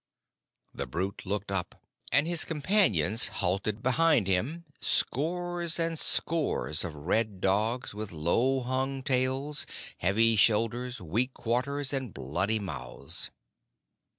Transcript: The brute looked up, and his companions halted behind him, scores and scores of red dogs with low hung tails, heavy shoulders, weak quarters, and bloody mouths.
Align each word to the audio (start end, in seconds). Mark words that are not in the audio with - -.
The 0.73 0.87
brute 0.87 1.27
looked 1.27 1.51
up, 1.51 1.79
and 2.11 2.25
his 2.25 2.43
companions 2.43 3.27
halted 3.27 3.83
behind 3.83 4.25
him, 4.25 4.65
scores 4.79 5.77
and 5.77 5.99
scores 5.99 6.83
of 6.83 6.95
red 6.95 7.39
dogs 7.39 7.93
with 7.93 8.11
low 8.11 8.61
hung 8.61 9.03
tails, 9.03 9.67
heavy 9.99 10.35
shoulders, 10.35 10.99
weak 11.01 11.35
quarters, 11.35 11.93
and 11.93 12.11
bloody 12.15 12.57
mouths. 12.57 13.29